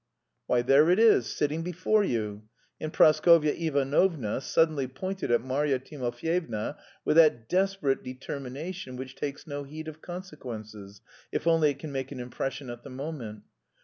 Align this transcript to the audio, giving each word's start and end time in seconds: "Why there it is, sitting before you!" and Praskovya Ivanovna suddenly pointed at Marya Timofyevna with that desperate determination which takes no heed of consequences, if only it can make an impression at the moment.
"Why 0.47 0.63
there 0.63 0.89
it 0.89 0.97
is, 0.97 1.27
sitting 1.27 1.61
before 1.61 2.03
you!" 2.03 2.49
and 2.79 2.91
Praskovya 2.91 3.53
Ivanovna 3.53 4.41
suddenly 4.41 4.87
pointed 4.87 5.29
at 5.29 5.41
Marya 5.43 5.77
Timofyevna 5.77 6.75
with 7.05 7.17
that 7.17 7.47
desperate 7.47 8.01
determination 8.03 8.95
which 8.95 9.15
takes 9.15 9.45
no 9.45 9.61
heed 9.63 9.87
of 9.87 10.01
consequences, 10.01 11.01
if 11.31 11.45
only 11.45 11.69
it 11.69 11.77
can 11.77 11.91
make 11.91 12.11
an 12.11 12.19
impression 12.19 12.71
at 12.71 12.81
the 12.81 12.89
moment. 12.89 13.43